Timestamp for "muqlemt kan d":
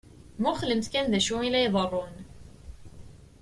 0.41-1.13